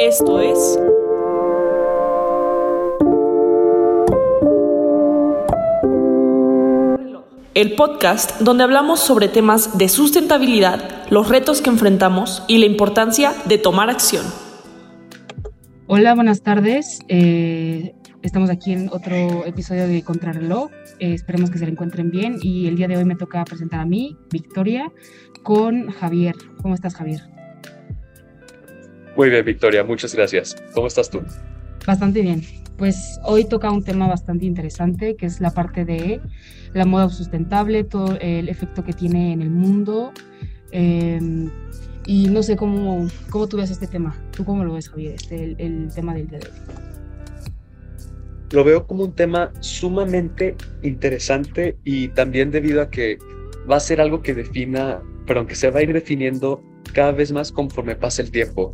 [0.00, 0.78] Esto es...
[7.52, 13.34] El podcast donde hablamos sobre temas de sustentabilidad, los retos que enfrentamos y la importancia
[13.44, 14.24] de tomar acción.
[15.86, 17.00] Hola, buenas tardes.
[17.08, 17.92] Eh,
[18.22, 20.70] estamos aquí en otro episodio de Contrarreloj.
[20.98, 23.80] Eh, esperemos que se le encuentren bien y el día de hoy me toca presentar
[23.80, 24.90] a mí, Victoria,
[25.42, 26.36] con Javier.
[26.62, 27.20] ¿Cómo estás, Javier?
[29.16, 30.56] Muy bien, Victoria, muchas gracias.
[30.72, 31.20] ¿Cómo estás tú?
[31.86, 32.42] Bastante bien.
[32.76, 36.20] Pues hoy toca un tema bastante interesante, que es la parte de
[36.72, 40.12] la moda sustentable, todo el efecto que tiene en el mundo.
[40.70, 41.50] Em,
[42.06, 44.16] y no sé cómo, cómo tú ves este tema.
[44.30, 46.54] ¿Tú cómo lo ves, Javier, este, el, tema del día de hoy?
[48.52, 53.18] Lo veo como un tema sumamente interesante y también debido a que
[53.70, 57.30] va a ser algo que defina, pero que se va a ir definiendo cada vez
[57.30, 58.72] más conforme pasa el tiempo.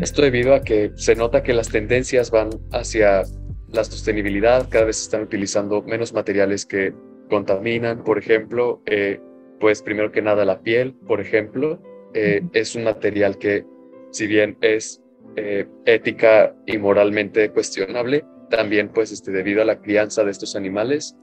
[0.00, 3.24] Esto debido a que se nota que las tendencias van hacia
[3.72, 6.94] la sostenibilidad, cada vez se están utilizando menos materiales que
[7.28, 9.20] contaminan, por ejemplo, eh,
[9.58, 11.82] pues primero que nada la piel, por ejemplo,
[12.14, 13.64] eh, es un material que
[14.12, 15.02] si bien es
[15.34, 21.16] eh, ética y moralmente cuestionable, también pues este, debido a la crianza de estos animales,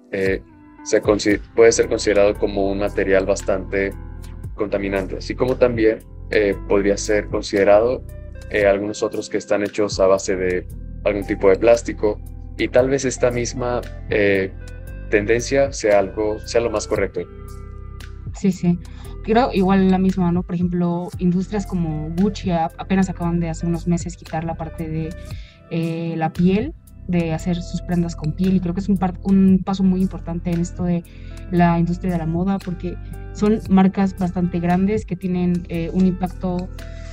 [0.83, 1.02] se
[1.55, 3.91] puede ser considerado como un material bastante
[4.55, 5.99] contaminante, así como también
[6.67, 8.03] podría ser considerado
[8.52, 10.67] eh, algunos otros que están hechos a base de
[11.05, 12.19] algún tipo de plástico
[12.58, 14.52] y tal vez esta misma eh,
[15.09, 17.21] tendencia sea algo, sea lo más correcto.
[18.33, 18.77] Sí, sí.
[19.23, 20.43] Creo igual la misma, ¿no?
[20.43, 25.09] Por ejemplo, industrias como Gucci apenas acaban de hace unos meses quitar la parte de
[25.69, 26.73] eh, la piel,
[27.08, 30.52] de hacer sus prendas con piel y creo que es un, un paso muy importante
[30.52, 31.03] en esto de
[31.52, 32.97] la industria de la moda porque
[33.33, 36.69] son marcas bastante grandes que tienen un impacto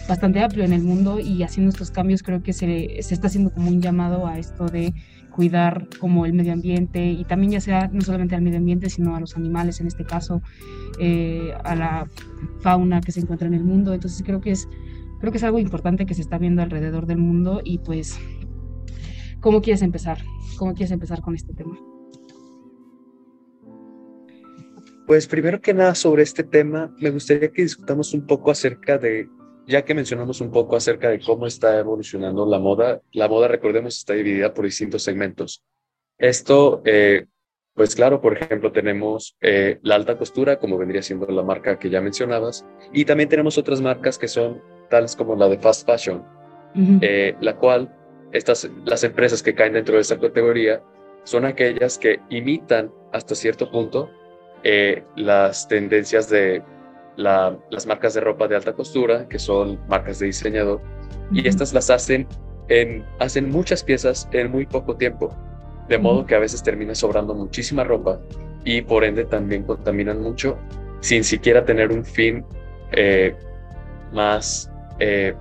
[0.08, 3.50] bastante amplio en el mundo y haciendo estos cambios creo que se, se, está haciendo
[3.50, 4.94] como un llamado a esto de
[5.30, 9.14] cuidar como el medio ambiente y también ya sea no solamente al medio ambiente sino
[9.14, 10.42] a los animales en este caso
[10.98, 12.08] eh, a la
[12.60, 13.94] fauna que se encuentra en el mundo.
[13.94, 14.68] Entonces creo que es
[15.20, 18.18] creo que es algo importante que se está viendo alrededor del mundo y pues
[19.40, 20.18] cómo quieres empezar
[20.56, 21.78] cómo quieres empezar con este tema
[25.06, 29.28] pues primero que nada sobre este tema me gustaría que discutamos un poco acerca de
[29.68, 33.98] ya que mencionamos un poco acerca de cómo está evolucionando la moda, la moda, recordemos,
[33.98, 35.62] está dividida por distintos segmentos.
[36.16, 37.26] Esto, eh,
[37.74, 41.90] pues claro, por ejemplo, tenemos eh, la alta costura, como vendría siendo la marca que
[41.90, 42.64] ya mencionabas,
[42.94, 46.24] y también tenemos otras marcas que son tales como la de fast fashion,
[47.02, 47.94] eh, la cual
[48.32, 50.82] estas, las empresas que caen dentro de esta categoría
[51.24, 54.10] son aquellas que imitan hasta cierto punto
[55.14, 56.62] las tendencias de
[57.18, 60.80] las marcas de ropa de alta costura, que son marcas de diseñador,
[61.32, 62.28] y estas las hacen
[62.68, 65.34] en, hacen muchas piezas en muy poco tiempo,
[65.88, 68.20] de modo que a veces termina sobrando muchísima ropa
[68.64, 70.58] y por ende también contaminan mucho
[71.00, 72.44] sin siquiera tener un fin
[72.92, 73.34] eh,
[74.12, 74.70] más
[75.00, 75.34] eh,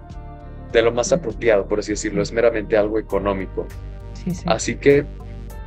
[0.71, 3.67] de lo más apropiado, por así decirlo, es meramente algo económico.
[4.45, 5.05] Así que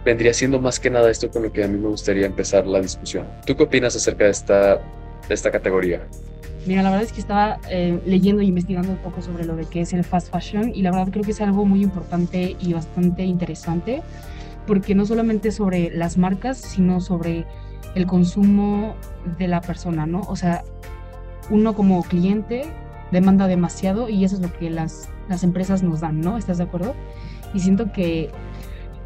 [0.04, 2.80] vendría siendo más que nada esto con lo que a mí me gustaría empezar la
[2.80, 3.26] discusión.
[3.46, 4.80] ¿Tú qué opinas acerca de esta
[5.30, 6.02] de esta categoría?
[6.66, 9.64] Mira, la verdad es que estaba eh, leyendo e investigando un poco sobre lo de
[9.64, 12.74] qué es el fast fashion y la verdad creo que es algo muy importante y
[12.74, 14.02] bastante interesante
[14.66, 17.46] porque no solamente sobre las marcas, sino sobre
[17.94, 18.94] el consumo
[19.38, 20.20] de la persona, ¿no?
[20.28, 20.64] O sea,
[21.48, 22.62] uno como cliente
[23.10, 26.36] demanda demasiado y eso es lo que las, las empresas nos dan, ¿no?
[26.36, 26.94] ¿Estás de acuerdo?
[27.54, 28.30] Y siento que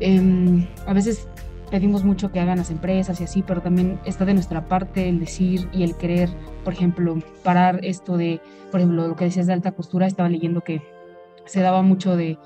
[0.00, 1.28] em, a veces
[1.74, 5.18] pedimos mucho que hagan las empresas y así, pero también está de nuestra parte el
[5.18, 6.30] decir y el querer,
[6.62, 8.40] por ejemplo, parar esto de,
[8.70, 10.82] por ejemplo, lo que decías de alta costura, estaba leyendo que
[11.46, 12.38] se daba mucho de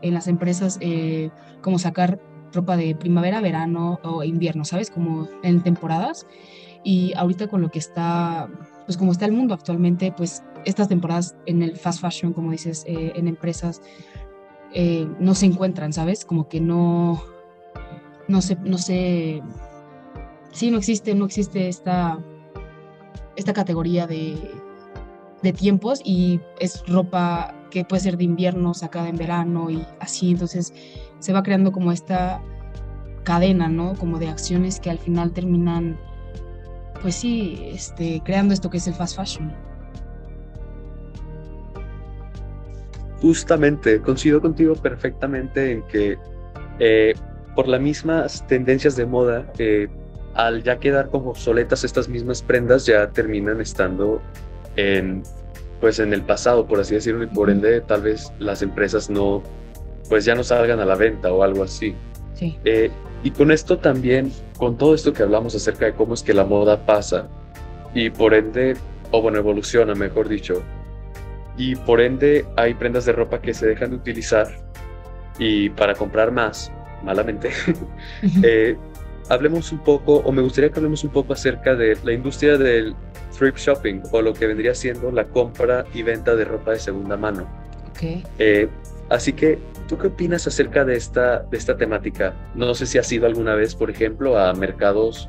[0.00, 1.28] en las empresas eh,
[1.60, 2.18] como sacar
[2.50, 4.90] ropa de primavera, verano o invierno, ¿sabes?
[4.90, 6.26] Como en temporadas.
[6.82, 8.48] Y ahorita con lo que está,
[8.86, 12.84] pues como está el mundo actualmente, pues estas temporadas en el fast fashion, como dices,
[12.86, 13.82] eh, en empresas,
[14.72, 16.24] eh, no se encuentran, ¿sabes?
[16.24, 17.22] Como que no,
[18.32, 19.42] no sé, no sé,
[20.52, 22.18] sí, no existe, no existe esta,
[23.36, 24.36] esta categoría de,
[25.42, 30.30] de tiempos y es ropa que puede ser de invierno, sacada en verano y así,
[30.30, 30.72] entonces
[31.18, 32.42] se va creando como esta
[33.22, 33.94] cadena, ¿no?
[33.96, 35.98] Como de acciones que al final terminan,
[37.02, 39.52] pues sí, este, creando esto que es el fast fashion.
[43.20, 46.18] Justamente, coincido contigo perfectamente en que
[46.78, 47.14] eh,
[47.54, 49.88] por las mismas tendencias de moda, eh,
[50.34, 54.20] al ya quedar como obsoletas estas mismas prendas, ya terminan estando
[54.76, 55.22] en,
[55.80, 59.42] pues en el pasado, por así decirlo, y por ende tal vez las empresas no,
[60.08, 61.94] pues ya no salgan a la venta o algo así.
[62.34, 62.58] Sí.
[62.64, 62.90] Eh,
[63.22, 66.44] y con esto también, con todo esto que hablamos acerca de cómo es que la
[66.44, 67.28] moda pasa
[67.94, 68.74] y por ende,
[69.10, 70.62] o bueno, evoluciona, mejor dicho,
[71.56, 74.48] y por ende hay prendas de ropa que se dejan de utilizar
[75.38, 76.72] y para comprar más,
[77.02, 77.50] malamente,
[78.42, 78.76] eh,
[79.28, 82.94] hablemos un poco, o me gustaría que hablemos un poco acerca de la industria del
[83.36, 87.16] thrift shopping o lo que vendría siendo la compra y venta de ropa de segunda
[87.16, 87.46] mano.
[87.90, 88.24] Ok.
[88.38, 88.68] Eh,
[89.10, 89.58] así que
[89.92, 92.34] ¿Tú qué opinas acerca de esta, de esta temática?
[92.54, 95.28] No sé si has ido alguna vez, por ejemplo, a mercados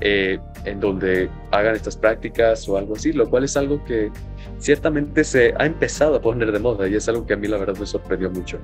[0.00, 4.10] eh, en donde hagan estas prácticas o algo así, lo cual es algo que
[4.58, 7.56] ciertamente se ha empezado a poner de moda y es algo que a mí la
[7.56, 8.58] verdad me sorprendió mucho.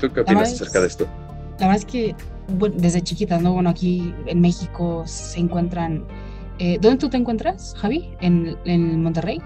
[0.00, 1.06] ¿Tú qué opinas acerca de esto?
[1.58, 2.14] La verdad es que
[2.48, 3.54] bueno, desde chiquita, ¿no?
[3.54, 6.04] Bueno, aquí en México se encuentran...
[6.58, 8.10] Eh, ¿Dónde tú te encuentras, Javi?
[8.20, 9.42] ¿En, en Monterrey?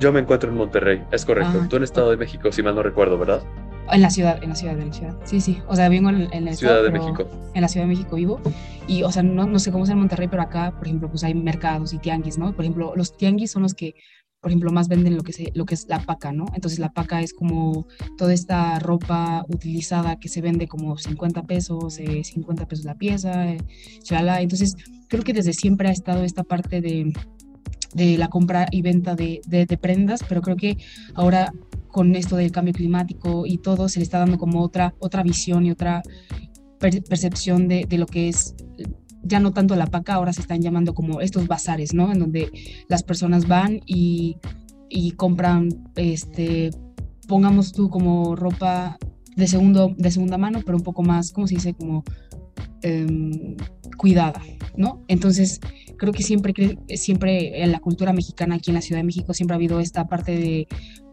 [0.00, 1.60] Yo me encuentro en Monterrey, es correcto.
[1.64, 3.42] Ah, tú en Estado de México, si mal no recuerdo, ¿verdad?
[3.90, 5.16] En la ciudad, en la ciudad, en la ciudad.
[5.24, 5.60] Sí, sí.
[5.66, 7.24] O sea, vivo en, en la ciudad de México.
[7.54, 8.40] En la Ciudad de México vivo.
[8.86, 11.24] Y, o sea, no, no sé cómo es en Monterrey, pero acá, por ejemplo, pues
[11.24, 12.52] hay mercados y tianguis, ¿no?
[12.52, 13.94] Por ejemplo, los tianguis son los que,
[14.40, 16.46] por ejemplo, más venden lo que, se, lo que es la paca, ¿no?
[16.54, 17.86] Entonces, la paca es como
[18.16, 23.50] toda esta ropa utilizada que se vende como 50 pesos, eh, 50 pesos la pieza,
[23.50, 23.58] eh,
[24.02, 24.40] chalala.
[24.40, 24.74] Entonces,
[25.08, 27.12] creo que desde siempre ha estado esta parte de
[27.94, 30.76] de la compra y venta de, de, de, prendas, pero creo que
[31.14, 31.52] ahora
[31.88, 35.64] con esto del cambio climático y todo, se le está dando como otra, otra visión
[35.64, 36.02] y otra
[36.78, 38.54] percepción de, de, lo que es
[39.22, 42.12] ya no tanto la paca, ahora se están llamando como estos bazares, ¿no?
[42.12, 42.50] En donde
[42.88, 44.36] las personas van y,
[44.88, 46.70] y compran, este,
[47.26, 48.98] pongamos tú como ropa
[49.36, 51.74] de, segundo, de segunda mano, pero un poco más, ¿cómo se dice?
[51.74, 52.04] Como
[52.82, 53.56] eh,
[53.96, 54.42] cuidada,
[54.76, 55.04] ¿no?
[55.08, 55.60] Entonces,
[55.96, 59.54] creo que siempre, siempre en la cultura mexicana, aquí en la Ciudad de México, siempre
[59.54, 60.68] ha habido esta parte de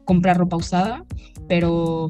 [0.06, 1.06] comprar ropa usada,
[1.48, 2.10] pero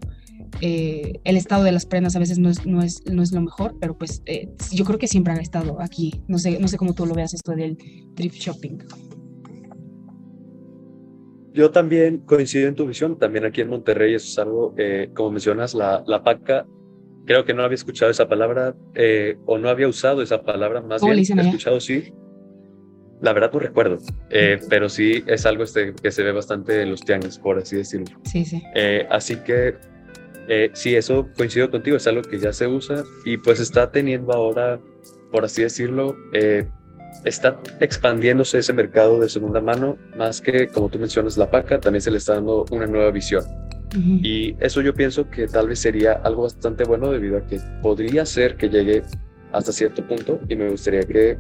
[0.62, 3.42] eh, el estado de las prendas a veces no es, no es, no es lo
[3.42, 6.22] mejor, pero pues eh, yo creo que siempre ha estado aquí.
[6.28, 7.78] No sé, no sé cómo tú lo veas esto del
[8.16, 8.80] thrift shopping.
[11.54, 15.32] Yo también coincido en tu visión, también aquí en Monterrey eso es algo, eh, como
[15.32, 16.68] mencionas, la, la paca,
[17.26, 21.02] creo que no había escuchado esa palabra eh, o no había usado esa palabra, más
[21.02, 22.14] bien he escuchado sí,
[23.22, 23.98] la verdad no recuerdo,
[24.30, 27.78] eh, pero sí es algo este, que se ve bastante en los tianguis, por así
[27.78, 28.20] decirlo.
[28.26, 28.62] Sí, sí.
[28.76, 29.76] Eh, así que
[30.48, 34.34] eh, sí, eso coincido contigo, es algo que ya se usa y pues está teniendo
[34.34, 34.80] ahora,
[35.32, 36.16] por así decirlo,
[37.24, 42.02] está expandiéndose ese mercado de segunda mano, más que como tú mencionas la paca, también
[42.02, 43.44] se le está dando una nueva visión.
[44.22, 48.26] Y eso yo pienso que tal vez sería algo bastante bueno debido a que podría
[48.26, 49.04] ser que llegue
[49.54, 51.38] hasta cierto punto y me gustaría que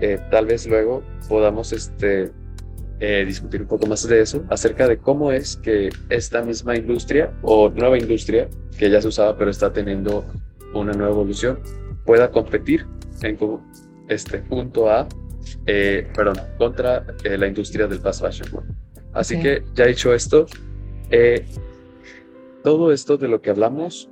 [0.00, 2.30] eh, tal vez luego podamos este,
[3.06, 7.32] eh, discutir un poco más de eso, acerca de cómo es que esta misma industria
[7.42, 8.48] o nueva industria
[8.78, 10.24] que ya se usaba pero está teniendo
[10.72, 11.58] una nueva evolución
[12.06, 12.86] pueda competir
[13.20, 13.36] en
[14.08, 15.06] este punto A,
[15.66, 18.64] eh, perdón, contra la industria del fast fashion.
[19.12, 20.46] Así que ya dicho esto,
[22.62, 24.10] todo esto de lo que hablamos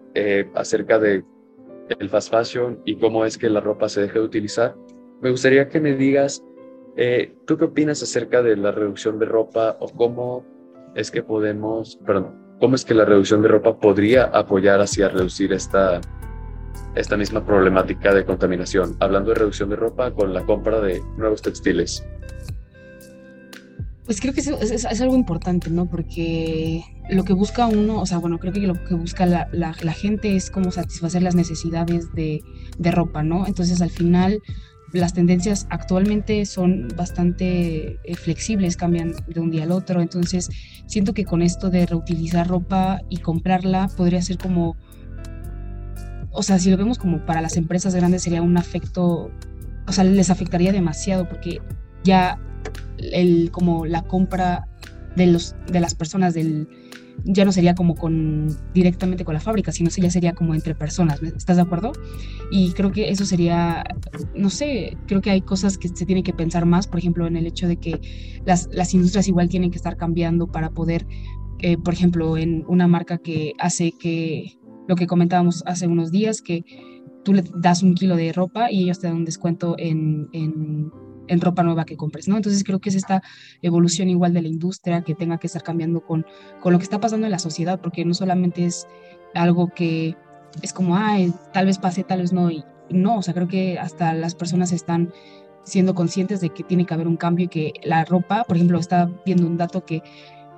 [0.54, 1.24] acerca de
[1.98, 4.76] el fast fashion y cómo es que la ropa se deja de utilizar,
[5.20, 6.44] me gustaría que me digas,
[6.96, 10.44] eh, ¿tú qué opinas acerca de la reducción de ropa o cómo
[10.94, 15.52] es que podemos, perdón, cómo es que la reducción de ropa podría apoyar hacia reducir
[15.52, 16.00] esta,
[16.94, 18.96] esta misma problemática de contaminación?
[19.00, 22.04] Hablando de reducción de ropa con la compra de nuevos textiles.
[24.04, 25.88] Pues creo que es, es, algo importante, ¿no?
[25.88, 29.75] Porque lo que busca uno, o sea, bueno, creo que lo que busca la, la,
[29.80, 32.42] la gente es como satisfacer las necesidades de,
[32.78, 33.46] de ropa, ¿no?
[33.46, 34.42] Entonces al final
[34.92, 40.50] las tendencias actualmente son bastante eh, flexibles, cambian de un día al otro, entonces
[40.87, 44.76] siento que con esto de reutilizar ropa y comprarla podría ser como,
[46.30, 49.30] o sea, si lo vemos como para las empresas grandes sería un afecto,
[49.87, 51.61] o sea, les afectaría demasiado porque
[52.04, 52.38] ya
[52.99, 54.68] el, como la compra
[55.16, 56.68] de, los, de las personas del
[57.25, 61.23] ya no sería como con directamente con la fábrica, sino ya sería como entre personas,
[61.23, 61.92] ¿estás de acuerdo?
[62.50, 63.85] Y creo que eso sería,
[64.35, 67.37] no sé, creo que hay cosas que se tienen que pensar más, por ejemplo, en
[67.37, 68.00] el hecho de que
[68.45, 71.07] las, las industrias igual tienen que estar cambiando para poder,
[71.61, 76.42] eh, por ejemplo, en una marca que hace que, lo que comentábamos hace unos días,
[76.42, 76.64] que
[77.25, 80.90] tú le das un kilo de ropa y ellos te dan un descuento en, en
[81.32, 82.36] en ropa nueva que compres, ¿no?
[82.36, 83.22] Entonces creo que es esta
[83.62, 86.26] evolución igual de la industria que tenga que estar cambiando con,
[86.60, 88.86] con lo que está pasando en la sociedad, porque no solamente es
[89.34, 90.16] algo que
[90.60, 91.16] es como, ah,
[91.52, 94.72] tal vez pase, tal vez no, y no, o sea, creo que hasta las personas
[94.72, 95.12] están
[95.64, 98.78] siendo conscientes de que tiene que haber un cambio y que la ropa, por ejemplo,
[98.78, 100.02] está viendo un dato que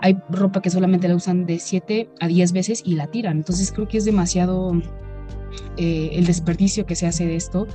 [0.01, 3.37] hay ropa que solamente la usan de 7 a 10 veces y la tiran.
[3.37, 4.73] Entonces creo que es demasiado
[5.77, 7.67] eh, el desperdicio que se hace de esto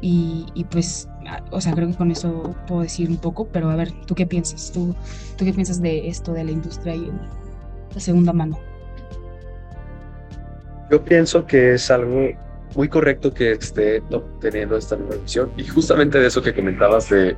[0.00, 1.08] y, pues,
[1.50, 4.26] o sea, creo que con eso puedo decir un poco, pero a ver, ¿tú qué
[4.26, 4.70] piensas?
[4.72, 4.94] ¿Tú,
[5.36, 7.10] tú qué piensas de esto, de la industria y
[7.94, 8.58] la segunda mano?
[10.90, 12.30] Yo pienso que es algo
[12.74, 14.02] muy correcto que esté
[14.40, 17.36] teniendo esta nueva visión y justamente de eso que comentabas de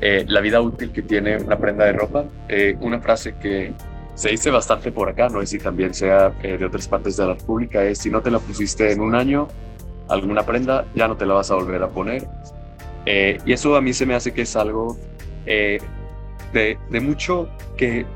[0.00, 3.72] eh, la vida útil que tiene una prenda de ropa, eh, una frase que
[4.14, 7.26] se dice bastante por acá, no sé si también sea eh, de otras partes de
[7.26, 9.48] la República, es si no te la pusiste en un año,
[10.08, 12.28] alguna prenda, ya no te la vas a volver a poner.
[13.06, 14.96] Y eso a mí se me hace que es algo
[15.44, 15.80] de,
[16.52, 18.06] de mucho que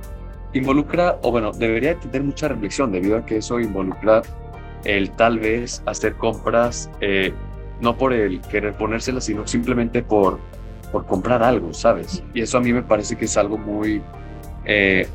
[0.52, 4.23] involucra, o bueno, debería tener mucha reflexión debido a que eso involucra
[4.85, 7.33] el tal vez hacer compras, eh,
[7.80, 10.38] no por el querer ponérselas, sino simplemente por,
[10.92, 12.23] por comprar algo, ¿sabes?
[12.35, 14.02] Y eso a mí me parece que es algo muy,
[14.64, 15.07] eh,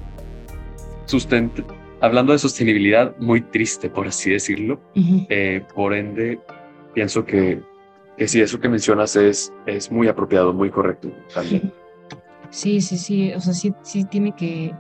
[2.02, 4.80] hablando de sostenibilidad, muy triste, por así decirlo.
[5.30, 6.40] Eh, por ende,
[6.94, 7.60] pienso que,
[8.18, 11.74] que sí, eso que mencionas es, es muy apropiado, muy correcto también.
[12.50, 14.74] Sí, sí, sí, o sea, sí, sí tiene que,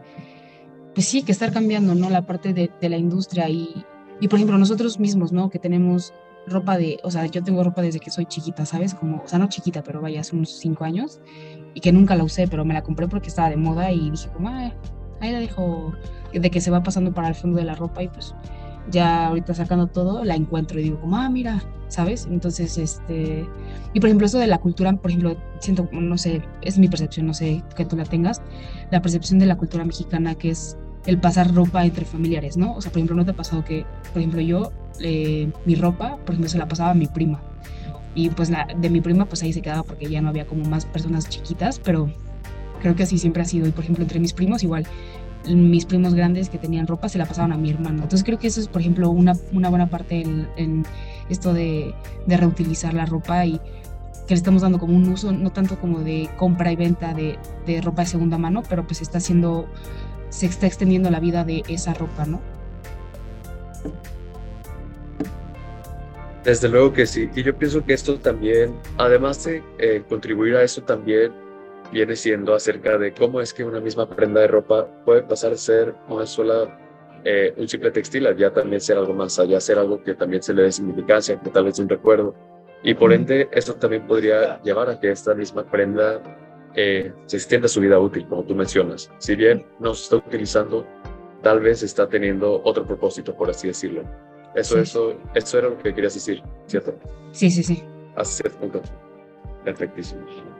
[0.93, 2.09] pues sí, que estar cambiando, ¿no?
[2.09, 3.85] La parte de, de la industria y,
[4.19, 5.49] y por ejemplo, nosotros mismos, ¿no?
[5.49, 6.13] Que tenemos
[6.47, 8.93] ropa de, o sea, yo tengo ropa desde que soy chiquita, ¿sabes?
[8.93, 11.19] Como, o sea, no chiquita, pero vaya, hace unos cinco años
[11.73, 14.29] y que nunca la usé, pero me la compré porque estaba de moda y dije
[14.33, 14.71] como, ah,
[15.21, 15.93] ahí la dejo,
[16.33, 18.35] de que se va pasando para el fondo de la ropa y pues
[18.89, 22.27] ya ahorita sacando todo, la encuentro y digo como, ah, mira, ¿sabes?
[22.29, 23.47] Entonces, este,
[23.93, 27.27] y por ejemplo, eso de la cultura, por ejemplo, siento, no sé, es mi percepción,
[27.27, 28.41] no sé que tú la tengas,
[28.91, 32.75] la percepción de la cultura mexicana que es el pasar ropa entre familiares, ¿no?
[32.75, 34.71] O sea, por ejemplo, ¿no te ha pasado que, por ejemplo, yo,
[35.01, 37.41] eh, mi ropa, por ejemplo, se la pasaba a mi prima?
[38.15, 40.65] Y pues la de mi prima, pues ahí se quedaba porque ya no había como
[40.65, 42.11] más personas chiquitas, pero
[42.81, 43.67] creo que así siempre ha sido.
[43.67, 44.85] Y por ejemplo, entre mis primos, igual,
[45.47, 48.03] mis primos grandes que tenían ropa se la pasaban a mi hermano.
[48.03, 50.85] Entonces creo que eso es, por ejemplo, una, una buena parte en,
[51.29, 51.93] esto de,
[52.27, 53.59] de, reutilizar la ropa y
[54.27, 57.37] que le estamos dando como un uso, no tanto como de compra y venta de,
[57.65, 59.67] de ropa de segunda mano, pero pues está siendo
[60.33, 62.41] se está extendiendo la vida de esa ropa, ¿no?
[66.43, 67.29] Desde luego que sí.
[67.35, 71.31] Y yo pienso que esto también, además de eh, contribuir a eso, también
[71.93, 75.57] viene siendo acerca de cómo es que una misma prenda de ropa puede pasar a
[75.57, 76.79] ser una sola,
[77.23, 80.53] eh, un simple textil, ya también ser algo más allá, ser algo que también se
[80.53, 82.35] le dé significancia, que tal vez un recuerdo.
[82.83, 86.21] Y por ende, eso también podría llevar a que esta misma prenda
[86.75, 89.09] eh, se extienda su vida útil, como tú mencionas.
[89.19, 90.85] Si bien no se está utilizando,
[91.43, 94.03] tal vez está teniendo otro propósito, por así decirlo.
[94.55, 96.93] Eso, eso, eso era lo que querías decir, ¿cierto?
[97.31, 97.83] Sí, sí, sí.
[98.15, 98.81] Hasta cierto punto.
[99.63, 100.52] Perfectísimo.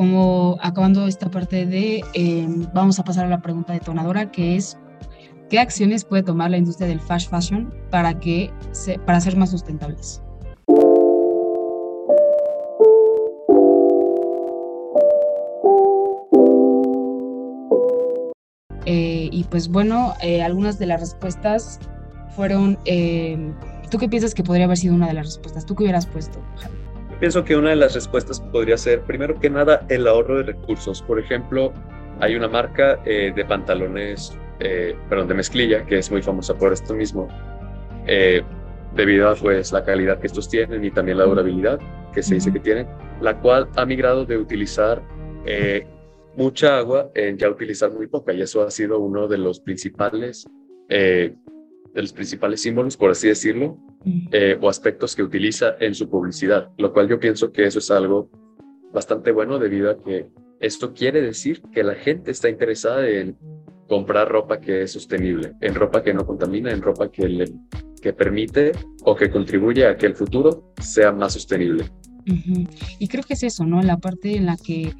[0.00, 4.78] Como acabando esta parte de, eh, vamos a pasar a la pregunta detonadora, que es,
[5.50, 9.50] ¿qué acciones puede tomar la industria del fast fashion para, que se, para ser más
[9.50, 10.22] sustentables?
[18.86, 21.78] Eh, y pues bueno, eh, algunas de las respuestas
[22.34, 22.78] fueron,
[23.90, 25.66] ¿tú qué piensas que podría haber sido una de las respuestas?
[25.66, 26.38] ¿Tú qué hubieras puesto?
[26.62, 26.89] Yo
[27.20, 31.02] pienso que una de las respuestas podría ser, primero que nada, el ahorro de recursos.
[31.02, 31.72] Por ejemplo,
[32.18, 34.36] hay una marca de pantalones,
[35.08, 37.28] perdón, de mezclilla, que es muy famosa por esto mismo,
[38.94, 41.78] debido a pues, la calidad que estos tienen y también la durabilidad
[42.12, 42.88] que se dice que tienen,
[43.20, 45.00] la cual ha migrado de utilizar
[46.36, 50.46] mucha agua en ya utilizar muy poca y eso ha sido uno de los principales
[50.88, 51.34] eh,
[51.94, 53.78] de los principales símbolos, por así decirlo,
[54.32, 57.90] eh, o aspectos que utiliza en su publicidad, lo cual yo pienso que eso es
[57.90, 58.30] algo
[58.92, 60.30] bastante bueno debido a que
[60.60, 63.36] esto quiere decir que la gente está interesada en
[63.88, 67.44] comprar ropa que es sostenible, en ropa que no contamina, en ropa que, le,
[68.00, 68.72] que permite
[69.04, 71.84] o que contribuye a que el futuro sea más sostenible.
[72.98, 73.82] Y creo que es eso, ¿no?
[73.82, 74.92] La parte en la que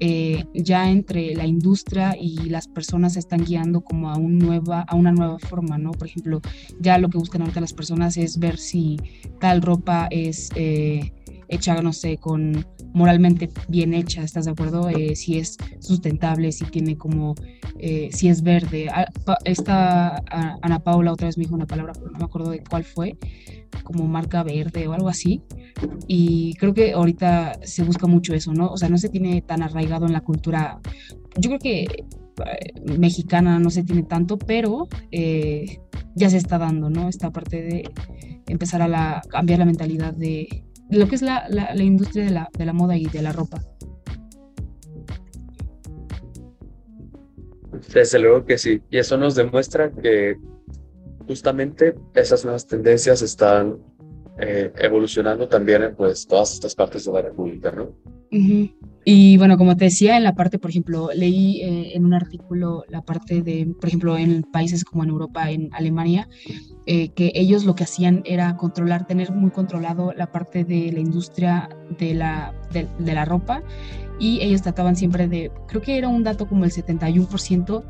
[0.00, 5.38] eh, ya entre la industria y las personas se están guiando como a, una nueva
[5.38, 5.90] forma, ¿no?
[5.90, 6.40] Por ejemplo,
[6.80, 8.96] ya lo que buscan ahorita las personas es ver si
[9.40, 11.12] tal ropa es eh,
[11.48, 14.88] hecha, no sé, con moralmente bien hecha, ¿estás de acuerdo?
[14.88, 17.34] Eh, si es sustentable, si tiene como,
[18.10, 18.88] si es verde.
[18.92, 19.06] Ah,
[19.44, 20.22] esta
[20.62, 23.16] Ana Paula otra vez me dijo una palabra, pero no me acuerdo de cuál fue,
[23.84, 25.42] como marca verde o algo así.
[26.06, 28.68] Y creo que ahorita se busca mucho eso, ¿no?
[28.68, 30.80] O sea, no se tiene tan arraigado en la cultura,
[31.36, 32.04] yo creo que
[32.46, 35.80] eh, mexicana no se tiene tanto, pero eh,
[36.14, 37.08] ya se está dando, ¿no?
[37.08, 37.90] Esta parte de
[38.46, 42.48] empezar a la, cambiar la mentalidad de, lo que es la, la, industria de la,
[42.56, 43.62] de la moda y de la ropa.
[47.92, 50.36] Desde luego que sí, y eso nos demuestra que
[51.26, 53.78] justamente esas nuevas tendencias están
[54.40, 57.94] eh, evolucionando también en pues, todas estas partes de la República, ¿no?
[58.32, 58.68] Uh.
[59.04, 62.84] Y bueno, como te decía, en la parte, por ejemplo, leí eh, en un artículo
[62.88, 66.28] la parte de, por ejemplo, en países como en Europa, en Alemania,
[66.86, 71.00] eh, que ellos lo que hacían era controlar, tener muy controlado la parte de la
[71.00, 73.62] industria de la, de, de la ropa
[74.18, 77.84] y ellos trataban siempre de, creo que era un dato como el 71%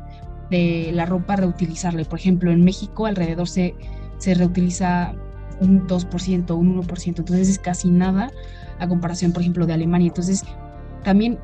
[0.49, 2.05] de la ropa reutilizarle.
[2.05, 3.75] Por ejemplo, en México alrededor se,
[4.17, 5.13] se reutiliza
[5.59, 8.31] un 2%, un 1%, entonces es casi nada
[8.79, 10.07] a comparación, por ejemplo, de Alemania.
[10.07, 10.43] Entonces,
[11.03, 11.39] también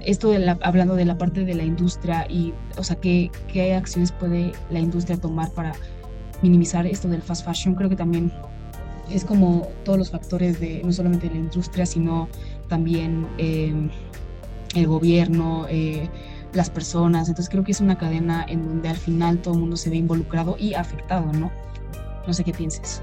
[0.00, 4.12] esto de hablando de la parte de la industria y, o sea, ¿qué, qué acciones
[4.12, 5.72] puede la industria tomar para
[6.42, 8.32] minimizar esto del fast fashion, creo que también
[9.10, 12.28] es como todos los factores de no solamente la industria, sino
[12.68, 13.74] también eh,
[14.74, 16.08] el gobierno, eh,
[16.52, 17.28] las personas.
[17.28, 19.96] Entonces creo que es una cadena en donde al final todo el mundo se ve
[19.96, 21.50] involucrado y afectado, ¿no?
[22.26, 23.02] No sé qué pienses.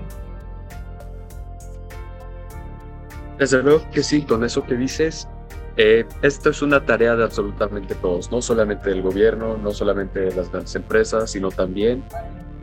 [3.37, 5.27] Desde luego que sí, con eso que dices,
[5.77, 10.35] eh, esto es una tarea de absolutamente todos, no solamente del gobierno, no solamente de
[10.35, 12.03] las grandes empresas, sino también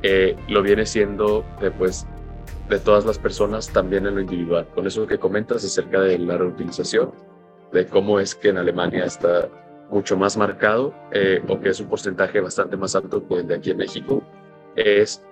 [0.03, 2.07] eh, lo viene siendo de, pues,
[2.69, 4.67] de todas las personas también en lo individual.
[4.75, 7.13] Con eso que comentas acerca de la reutilización,
[7.73, 9.49] de cómo es que en Alemania está
[9.91, 13.55] mucho más marcado eh, o que es un porcentaje bastante más alto que el de
[13.55, 14.25] aquí en México,
[14.75, 15.25] es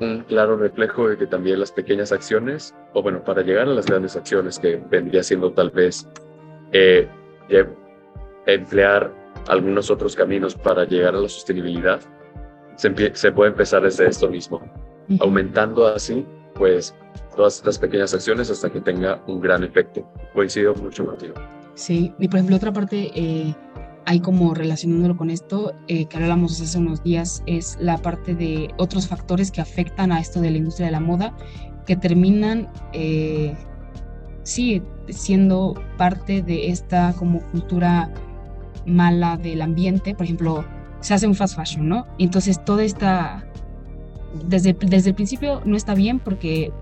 [0.00, 3.86] un claro reflejo de que también las pequeñas acciones, o bueno, para llegar a las
[3.86, 6.08] grandes acciones que vendría siendo tal vez
[6.72, 7.08] eh,
[8.46, 9.12] emplear
[9.48, 12.00] algunos otros caminos para llegar a la sostenibilidad,
[12.76, 14.60] se, se puede empezar desde esto mismo,
[15.20, 16.94] aumentando así, pues,
[17.36, 20.08] todas estas pequeñas acciones hasta que tenga un gran efecto.
[20.32, 21.34] Coincido mucho contigo.
[21.74, 23.10] Sí, y por ejemplo, otra parte...
[23.14, 23.54] Eh
[24.06, 28.68] hay como relacionándolo con esto eh, que hablamos hace unos días, es la parte de
[28.78, 31.36] otros factores que afectan a esto de la industria de la moda,
[31.86, 33.54] que terminan, eh,
[34.42, 38.10] sí, siendo parte de esta como cultura
[38.86, 40.14] mala del ambiente.
[40.14, 40.64] Por ejemplo,
[41.00, 42.06] se hace un fast fashion, ¿no?
[42.18, 43.44] entonces toda esta,
[44.46, 46.72] desde, desde el principio no está bien porque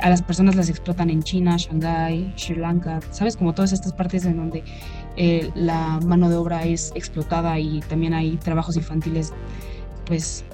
[0.00, 3.36] a las personas las explotan en China, Shanghái, Sri Lanka, ¿sabes?
[3.36, 4.62] Como todas estas partes en donde
[5.16, 9.32] eh, la mano de obra es explotada y también hay trabajos infantiles,
[10.06, 10.44] pues,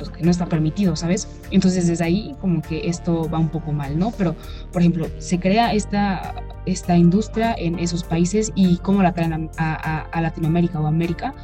[0.00, 1.28] pues, que no está permitido, ¿sabes?
[1.50, 4.12] Entonces desde ahí como que esto va un poco mal, ¿no?
[4.16, 4.34] Pero,
[4.72, 6.34] por ejemplo, se crea esta,
[6.64, 11.34] esta industria en esos países y cómo la traen a, Latinoamérica o América,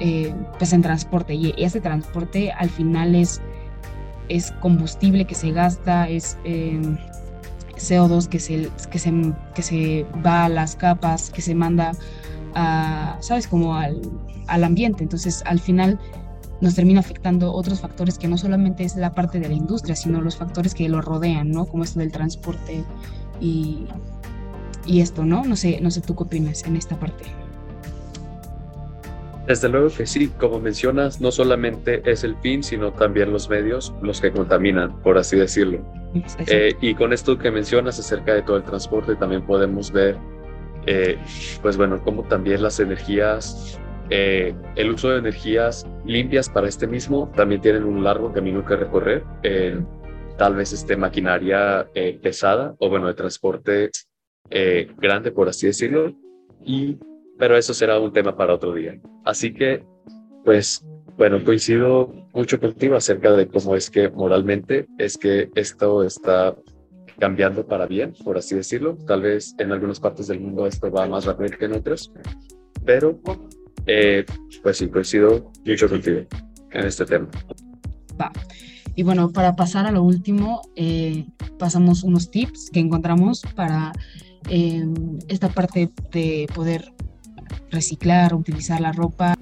[0.00, 1.34] eh, pues en transporte.
[1.34, 3.42] Y ese transporte al final es,
[4.30, 6.38] es combustible que se gasta, es...
[6.44, 6.80] Eh,
[7.76, 11.92] CO2 que se, que se, que se va a las capas, que se manda
[13.20, 13.46] ¿sabes?
[13.46, 14.02] Como al,
[14.48, 15.02] al ambiente.
[15.02, 15.98] Entonces, al final
[16.60, 20.20] nos termina afectando otros factores que no solamente es la parte de la industria, sino
[20.20, 21.66] los factores que lo rodean, ¿no?
[21.66, 22.84] Como esto del transporte
[23.40, 23.86] y,
[24.86, 25.44] y esto, ¿no?
[25.44, 27.24] No sé, no sé tú qué opinas en esta parte.
[29.46, 33.92] Desde luego que sí, como mencionas, no solamente es el fin, sino también los medios
[34.00, 35.80] los que contaminan, por así decirlo.
[36.46, 40.16] Eh, y con esto que mencionas acerca de todo el transporte, también podemos ver,
[40.86, 41.18] eh,
[41.62, 47.30] pues bueno, cómo también las energías, eh, el uso de energías limpias para este mismo,
[47.36, 49.24] también tienen un largo camino que recorrer.
[50.36, 51.86] tal vez este maquinaria
[52.22, 53.90] pesada o bueno, de transporte
[54.98, 56.14] grande, por así decirlo.
[56.64, 56.98] Y
[57.40, 59.00] pero eso será un tema para otro día.
[59.24, 59.82] Así que,
[60.44, 60.84] pues,
[61.16, 66.54] bueno, coincido mucho contigo acerca de cómo es que moralmente es que esto está
[67.18, 68.98] cambiando para bien, por así decirlo.
[69.06, 72.12] Tal vez en algunas partes del mundo esto va más rápido que en otras,
[72.84, 73.18] pero
[73.92, 74.24] eh,
[74.62, 76.20] pues sí, coincido mucho contigo
[76.70, 77.28] en este tema.
[78.20, 78.30] Va.
[78.94, 81.26] Y bueno, para pasar a lo último, eh,
[81.58, 83.92] pasamos unos tips que encontramos para
[84.48, 84.86] eh,
[85.28, 86.92] esta parte de poder
[87.70, 89.34] reciclar, utilizar la ropa.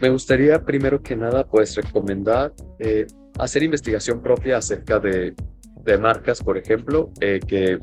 [0.00, 3.06] Me gustaría primero que nada pues recomendar eh,
[3.38, 5.34] hacer investigación propia acerca de,
[5.84, 7.78] de marcas, por ejemplo, eh, que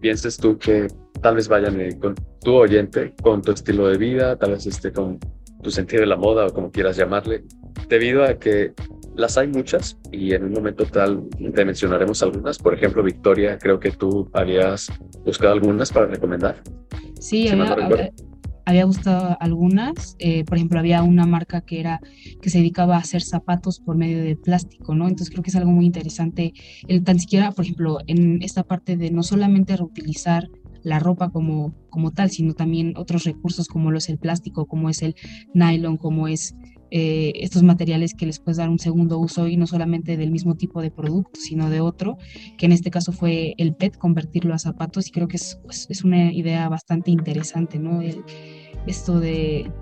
[0.00, 0.88] pienses tú que
[1.20, 4.92] tal vez vayan eh, con tu oyente, con tu estilo de vida, tal vez esté
[4.92, 5.18] con
[5.62, 7.44] tu sentido de la moda o como quieras llamarle,
[7.88, 8.72] debido a que
[9.14, 12.58] las hay muchas y en un momento tal te mencionaremos algunas.
[12.58, 14.88] Por ejemplo, Victoria, creo que tú habías
[15.24, 16.62] buscado algunas para recomendar.
[17.20, 18.12] Sí, había
[18.84, 22.00] gustado algunas, eh, por ejemplo, había una marca que era
[22.40, 25.08] que se dedicaba a hacer zapatos por medio de plástico, ¿no?
[25.08, 26.52] Entonces creo que es algo muy interesante,
[26.88, 30.48] el tan siquiera, por ejemplo, en esta parte de no solamente reutilizar
[30.82, 34.90] la ropa como, como tal, sino también otros recursos como lo es el plástico, como
[34.90, 35.14] es el
[35.54, 36.54] nylon, como es
[36.94, 40.56] eh, estos materiales que les puedes dar un segundo uso y no solamente del mismo
[40.56, 42.18] tipo de producto, sino de otro,
[42.58, 46.04] que en este caso fue el PET, convertirlo a zapatos y creo que es, es
[46.04, 48.02] una idea bastante interesante, ¿no?
[48.02, 48.22] El,
[48.86, 49.72] esto de,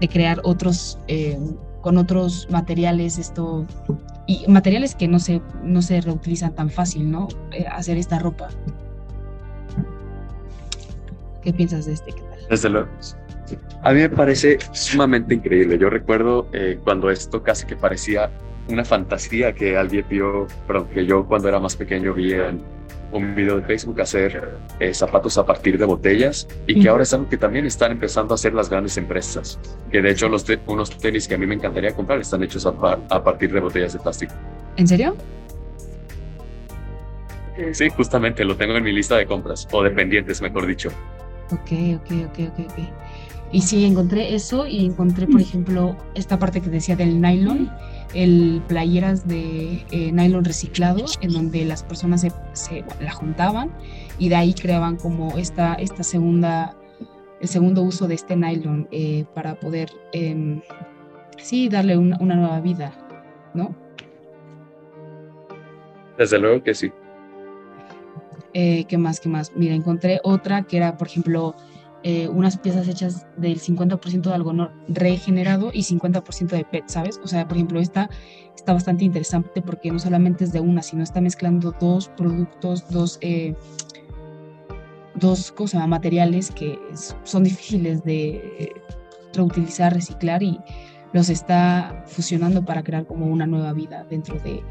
[0.00, 1.38] de, crear otros, eh,
[1.82, 3.66] con otros materiales, esto,
[4.26, 7.28] y materiales que no se, no se reutilizan tan fácil, ¿no?
[7.52, 8.48] Eh, hacer esta ropa.
[11.42, 12.10] ¿Qué piensas de este?
[12.10, 12.38] ¿Qué tal?
[12.48, 12.88] Desde luego.
[13.82, 15.78] A mí me parece sumamente increíble.
[15.78, 18.30] Yo recuerdo eh, cuando esto casi que parecía
[18.68, 22.62] una fantasía que alguien vio, perdón, que yo cuando era más pequeño vi en
[23.10, 27.14] un video de Facebook hacer eh, zapatos a partir de botellas y que ahora es
[27.14, 29.58] algo que también están empezando a hacer las grandes empresas.
[29.90, 32.70] Que de hecho los unos tenis que a mí me encantaría comprar están hechos a,
[33.08, 34.34] a partir de botellas de plástico.
[34.76, 35.16] ¿En serio?
[37.72, 40.90] Sí, justamente lo tengo en mi lista de compras o de pendientes, mejor dicho.
[41.50, 42.78] Ok, ok, ok, ok, ok.
[43.50, 47.70] Y sí, encontré eso y encontré, por ejemplo, esta parte que decía del nylon,
[48.14, 53.70] el playeras de eh, nylon reciclado, en donde las personas se, la juntaban
[54.18, 56.76] y de ahí creaban como esta, esta segunda,
[57.40, 60.60] el segundo uso de este nylon eh, para poder, em,
[61.38, 62.92] sí, darle una, una nueva vida,
[63.54, 63.74] ¿no?
[66.18, 66.92] Desde luego que sí.
[68.54, 69.20] Eh, ¿Qué más?
[69.20, 69.52] ¿Qué más?
[69.54, 71.54] Mira, encontré otra que era, por ejemplo,
[72.02, 77.20] eh, unas piezas hechas del 50% de algodón regenerado y 50% de PET, ¿sabes?
[77.22, 78.08] O sea, por ejemplo, esta
[78.54, 83.18] está bastante interesante porque no solamente es de una, sino está mezclando dos productos, dos,
[83.20, 83.54] eh,
[85.14, 86.78] dos cosas, materiales que
[87.24, 88.72] son difíciles de
[89.34, 90.58] reutilizar, reciclar y
[91.12, 94.62] los está fusionando para crear como una nueva vida dentro de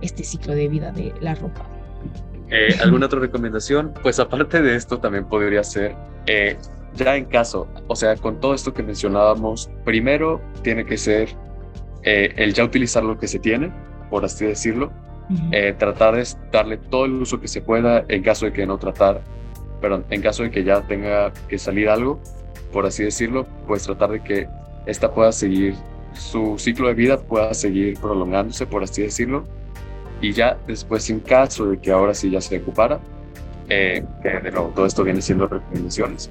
[0.00, 1.73] este ciclo de vida de la ropa.
[2.50, 3.92] Eh, ¿Alguna otra recomendación?
[4.02, 5.94] Pues aparte de esto también podría ser,
[6.26, 6.56] eh,
[6.94, 11.28] ya en caso, o sea, con todo esto que mencionábamos, primero tiene que ser
[12.02, 13.72] eh, el ya utilizar lo que se tiene,
[14.10, 14.92] por así decirlo,
[15.78, 19.22] tratar de darle todo el uso que se pueda en caso de que no tratar,
[19.80, 22.20] perdón, en caso de que ya tenga que salir algo,
[22.72, 24.48] por así decirlo, pues tratar de que
[24.84, 25.74] esta pueda seguir,
[26.12, 29.44] su ciclo de vida pueda seguir prolongándose, por así decirlo,
[30.24, 32.98] y ya después en caso de que ahora sí ya se ocupara,
[33.68, 36.30] eh, que de nuevo todo esto viene siendo recomendaciones,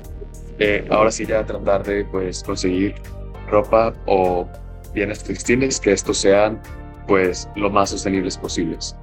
[0.57, 2.95] eh, ahora sí ya tratar de pues conseguir
[3.47, 4.47] ropa o
[4.95, 6.59] bienes textiles que estos sean
[7.07, 8.95] pues lo más sostenibles posibles.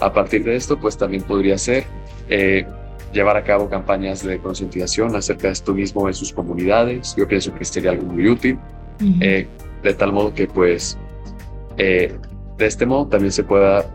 [0.00, 1.84] A partir de esto pues también podría ser
[2.28, 2.66] eh,
[3.14, 7.14] llevar a cabo campañas de concientización acerca de esto mismo en sus comunidades.
[7.16, 8.58] Yo pienso que sería algo muy útil,
[8.98, 10.98] de tal modo que pues
[12.58, 13.86] de este modo también se pueda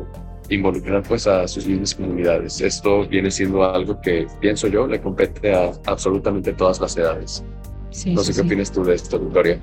[0.56, 2.62] involucrar pues a sus mismas comunidades.
[2.62, 7.44] Esto viene siendo algo que pienso yo le compete a absolutamente todas las edades.
[8.08, 9.60] no sé qué opinas tú de esto, Victoria.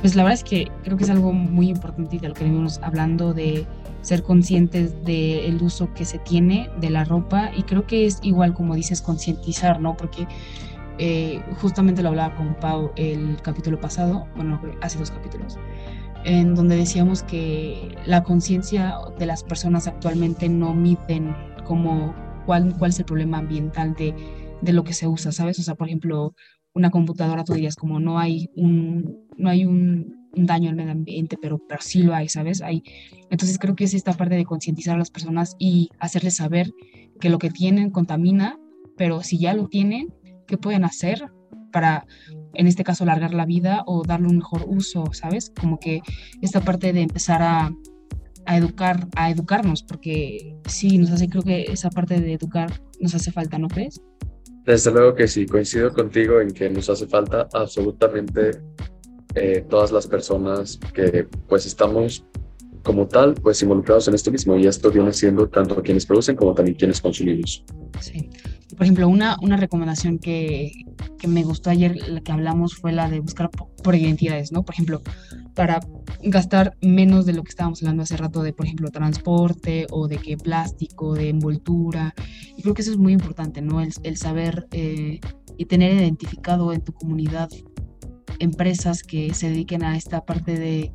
[0.00, 2.78] Pues la verdad es que creo que es algo muy importante de lo que venimos
[2.82, 3.66] hablando de
[4.02, 8.52] ser conscientes del uso que se tiene de la ropa y creo que es igual
[8.52, 9.96] como dices concientizar, ¿no?
[9.96, 10.26] Porque
[10.98, 15.56] eh, justamente lo hablaba con Pau el capítulo pasado, bueno, hace dos capítulos,
[16.24, 21.34] en donde decíamos que la conciencia de las personas actualmente no miden
[21.64, 22.14] como
[22.46, 24.14] cuál, cuál es el problema ambiental de,
[24.62, 25.58] de, lo que se usa, ¿sabes?
[25.58, 26.34] O sea, por ejemplo,
[26.74, 31.36] una computadora tú dirías como no hay un, no hay un, daño al medio ambiente,
[31.40, 32.60] pero, pero sí lo hay, ¿sabes?
[32.60, 32.82] Hay,
[33.30, 36.72] entonces creo que es esta parte de concientizar a las personas y hacerles saber
[37.20, 38.58] que lo que tienen contamina,
[38.96, 40.12] pero si ya lo tienen,
[40.48, 41.30] ¿qué pueden hacer
[41.70, 42.04] para
[42.54, 45.52] en este caso, alargar la vida o darle un mejor uso, ¿sabes?
[45.58, 46.00] Como que
[46.42, 47.70] esta parte de empezar a,
[48.46, 53.14] a educar, a educarnos, porque sí, nos hace, creo que esa parte de educar nos
[53.14, 54.00] hace falta, ¿no crees?
[54.64, 58.62] Desde luego que sí, coincido contigo en que nos hace falta absolutamente
[59.34, 62.24] eh, todas las personas que pues estamos
[62.84, 66.54] como tal pues involucrados en esto mismo y esto viene siendo tanto quienes producen como
[66.54, 67.64] también quienes consumimos.
[68.00, 68.30] Sí.
[68.76, 70.72] Por ejemplo, una, una recomendación que,
[71.18, 74.64] que me gustó ayer, la que hablamos, fue la de buscar por identidades, ¿no?
[74.64, 75.00] Por ejemplo,
[75.54, 75.80] para
[76.22, 80.18] gastar menos de lo que estábamos hablando hace rato de, por ejemplo, transporte o de
[80.18, 82.14] qué plástico, de envoltura.
[82.56, 83.80] Y creo que eso es muy importante, ¿no?
[83.80, 85.20] El, saber eh,
[85.56, 87.48] y tener identificado en tu comunidad
[88.40, 90.92] empresas que se dediquen a esta parte de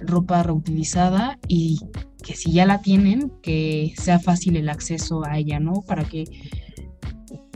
[0.00, 1.80] ropa reutilizada y
[2.22, 5.82] que si ya la tienen, que sea fácil el acceso a ella, ¿no?
[5.86, 6.24] Para que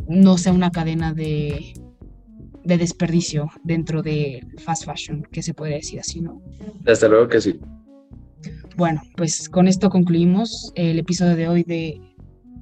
[0.09, 1.75] no sea una cadena de,
[2.65, 6.43] de desperdicio dentro de fast fashion, que se podría decir así, ¿no?
[6.81, 7.59] Desde luego que sí.
[8.77, 12.01] Bueno, pues con esto concluimos el episodio de hoy de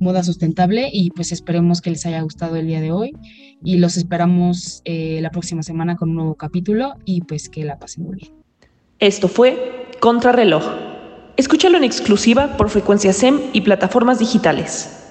[0.01, 3.13] moda sustentable y pues esperemos que les haya gustado el día de hoy
[3.63, 7.79] y los esperamos eh, la próxima semana con un nuevo capítulo y pues que la
[7.79, 8.43] pasen muy bien.
[9.00, 10.62] Esto fue Contrarreloj.
[11.37, 15.04] Escúchalo en exclusiva por frecuencia SEM y plataformas digitales.